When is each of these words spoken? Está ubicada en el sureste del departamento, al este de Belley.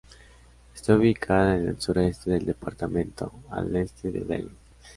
Está 0.73 0.95
ubicada 0.95 1.55
en 1.57 1.67
el 1.67 1.79
sureste 1.79 2.31
del 2.31 2.43
departamento, 2.47 3.31
al 3.51 3.75
este 3.75 4.11
de 4.11 4.21
Belley. 4.21 4.57